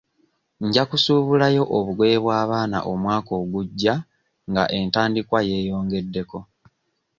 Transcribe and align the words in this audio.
Nja 0.65 0.83
kusuubulayo 0.89 1.63
obugoye 1.77 2.15
bw'abaana 2.23 2.77
omwaka 2.91 3.31
ogujja 3.41 3.93
nga 4.49 4.63
entandikwa 4.79 5.39
yeeyongeddeko. 5.49 6.39